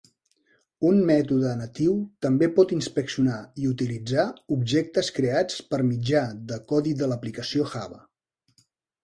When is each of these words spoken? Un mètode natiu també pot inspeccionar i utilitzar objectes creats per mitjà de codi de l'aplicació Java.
Un 0.91 1.01
mètode 1.09 1.51
natiu 1.59 1.91
també 2.25 2.47
pot 2.59 2.73
inspeccionar 2.77 3.35
i 3.65 3.69
utilitzar 3.73 4.25
objectes 4.57 5.13
creats 5.19 5.61
per 5.75 5.81
mitjà 5.93 6.25
de 6.55 6.61
codi 6.75 6.97
de 7.05 7.13
l'aplicació 7.15 7.71
Java. 7.77 8.03